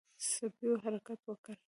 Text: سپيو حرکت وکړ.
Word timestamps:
سپيو 0.31 0.73
حرکت 0.83 1.19
وکړ. 1.29 1.55